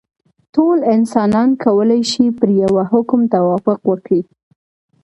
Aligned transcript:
ټول 0.53 0.77
انسانان 0.95 1.49
کولای 1.65 2.01
شي 2.11 2.25
پر 2.37 2.49
یوه 2.63 2.83
حکم 2.93 3.21
توافق 3.35 3.79
وکړي. 3.89 4.21